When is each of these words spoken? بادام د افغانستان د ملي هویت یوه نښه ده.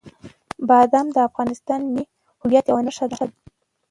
بادام 0.67 1.07
د 1.15 1.17
افغانستان 1.29 1.79
د 1.83 1.87
ملي 1.93 2.05
هویت 2.41 2.65
یوه 2.71 2.81
نښه 2.87 3.05
ده. 3.11 3.17